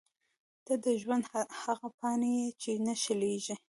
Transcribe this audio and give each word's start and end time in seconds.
•ته 0.65 0.73
د 0.83 0.85
ژوند 1.01 1.23
هغه 1.63 1.87
پاڼه 1.99 2.29
یې 2.37 2.47
چې 2.61 2.71
نه 2.85 2.93
شلېږي. 3.03 3.55